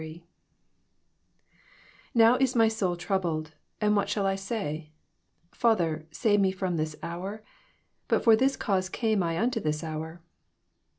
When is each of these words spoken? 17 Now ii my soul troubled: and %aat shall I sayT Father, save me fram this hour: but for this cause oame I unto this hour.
17 0.01 0.23
Now 2.15 2.35
ii 2.41 2.47
my 2.55 2.67
soul 2.67 2.95
troubled: 2.95 3.53
and 3.79 3.95
%aat 3.95 4.07
shall 4.09 4.25
I 4.25 4.33
sayT 4.33 4.87
Father, 5.51 6.07
save 6.09 6.39
me 6.39 6.51
fram 6.51 6.77
this 6.77 6.95
hour: 7.03 7.43
but 8.07 8.23
for 8.23 8.35
this 8.35 8.57
cause 8.57 8.89
oame 8.89 9.21
I 9.21 9.37
unto 9.37 9.59
this 9.59 9.83
hour. 9.83 10.23